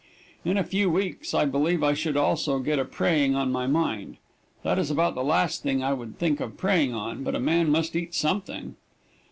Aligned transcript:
In 0.43 0.57
a 0.57 0.63
few 0.63 0.89
weeks 0.89 1.31
I 1.35 1.45
believe 1.45 1.83
I 1.83 1.93
should 1.93 2.17
also 2.17 2.57
get 2.57 2.79
a 2.79 2.85
preying 2.85 3.35
on 3.35 3.51
my 3.51 3.67
mind. 3.67 4.17
That 4.63 4.79
is 4.79 4.89
about 4.89 5.13
the 5.13 5.23
last 5.23 5.61
thing 5.61 5.83
I 5.83 5.93
would 5.93 6.17
think 6.17 6.39
of 6.39 6.57
preying 6.57 6.91
on, 6.95 7.21
but 7.23 7.35
a 7.35 7.39
man 7.39 7.69
must 7.69 7.95
eat 7.95 8.15
something. 8.15 8.77